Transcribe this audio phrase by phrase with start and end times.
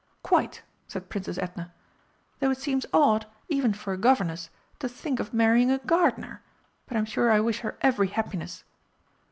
[0.23, 1.71] "Quite," said Princess Edna,
[2.39, 6.41] "though it seems odd even for a Governess to think of marrying a gardener!
[6.87, 8.63] But I'm sure I wish her every happiness."